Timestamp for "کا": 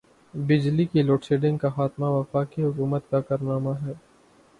1.57-1.69, 3.09-3.19